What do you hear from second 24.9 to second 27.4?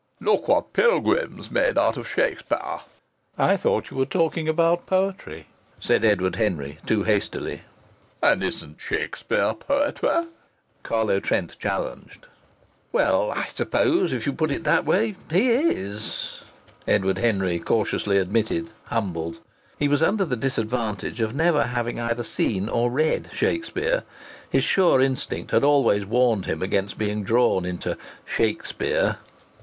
instinct had always warned him against being